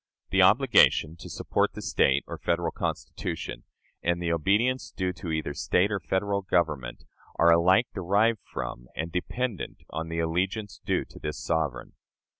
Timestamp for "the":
0.31-0.41, 1.73-1.81, 4.19-4.33, 10.09-10.17